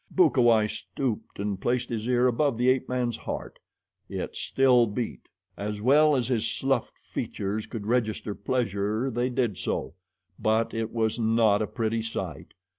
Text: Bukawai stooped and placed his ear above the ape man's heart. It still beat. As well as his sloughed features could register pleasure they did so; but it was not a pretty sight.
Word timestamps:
Bukawai 0.09 0.65
stooped 0.65 1.37
and 1.37 1.61
placed 1.61 1.89
his 1.89 2.07
ear 2.07 2.25
above 2.25 2.57
the 2.57 2.69
ape 2.69 2.89
man's 2.89 3.17
heart. 3.17 3.59
It 4.09 4.35
still 4.35 4.87
beat. 4.87 5.29
As 5.55 5.79
well 5.79 6.15
as 6.15 6.27
his 6.27 6.49
sloughed 6.51 6.97
features 6.97 7.67
could 7.67 7.85
register 7.85 8.33
pleasure 8.33 9.11
they 9.11 9.29
did 9.29 9.59
so; 9.59 9.93
but 10.39 10.73
it 10.73 10.91
was 10.91 11.19
not 11.19 11.61
a 11.61 11.67
pretty 11.67 12.01
sight. 12.01 12.55